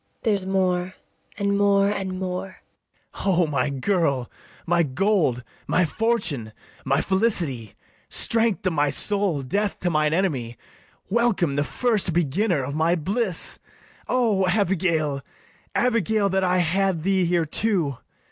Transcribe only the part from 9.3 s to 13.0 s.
death to mine enemy; Welcome the first beginner of my